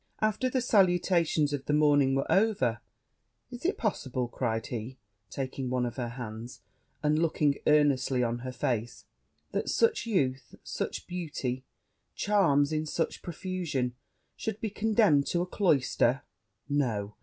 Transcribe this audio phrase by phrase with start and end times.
[0.19, 2.79] After the salutations of the morning were over,
[3.51, 4.97] 'Is it possible,' cried he,
[5.29, 6.61] taking one of her hands,
[7.03, 9.05] and looking earnestly on her face,
[9.51, 11.65] 'that such youth, such beauty,
[12.15, 13.93] charms in such profusion,
[14.35, 16.23] should be condemned to a cloyster?
[16.67, 17.15] No!